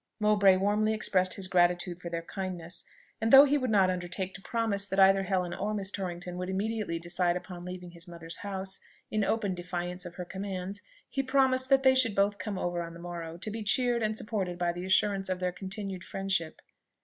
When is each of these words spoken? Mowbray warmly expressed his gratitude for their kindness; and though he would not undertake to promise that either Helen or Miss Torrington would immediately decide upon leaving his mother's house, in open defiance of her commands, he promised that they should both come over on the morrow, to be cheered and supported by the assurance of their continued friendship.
Mowbray 0.19 0.57
warmly 0.57 0.95
expressed 0.95 1.35
his 1.35 1.47
gratitude 1.47 2.01
for 2.01 2.09
their 2.09 2.23
kindness; 2.23 2.85
and 3.21 3.31
though 3.31 3.43
he 3.45 3.55
would 3.55 3.69
not 3.69 3.91
undertake 3.91 4.33
to 4.33 4.41
promise 4.41 4.83
that 4.83 4.99
either 4.99 5.21
Helen 5.21 5.53
or 5.53 5.75
Miss 5.75 5.91
Torrington 5.91 6.37
would 6.39 6.49
immediately 6.49 6.97
decide 6.97 7.37
upon 7.37 7.65
leaving 7.65 7.91
his 7.91 8.07
mother's 8.07 8.37
house, 8.37 8.79
in 9.11 9.23
open 9.23 9.53
defiance 9.53 10.03
of 10.03 10.15
her 10.15 10.25
commands, 10.25 10.81
he 11.07 11.21
promised 11.21 11.69
that 11.69 11.83
they 11.83 11.93
should 11.93 12.15
both 12.15 12.39
come 12.39 12.57
over 12.57 12.81
on 12.81 12.93
the 12.95 12.99
morrow, 12.99 13.37
to 13.37 13.51
be 13.51 13.61
cheered 13.61 14.01
and 14.01 14.17
supported 14.17 14.57
by 14.57 14.71
the 14.71 14.85
assurance 14.85 15.29
of 15.29 15.39
their 15.39 15.51
continued 15.51 16.03
friendship. 16.03 16.63